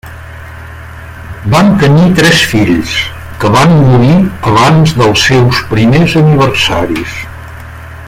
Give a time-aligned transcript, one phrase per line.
[1.55, 2.95] Van tenir tres fills,
[3.43, 4.17] que van morir
[4.55, 7.19] abans dels seus primers aniversaris.